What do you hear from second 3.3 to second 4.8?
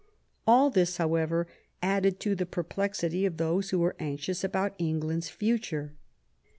those who were anxious about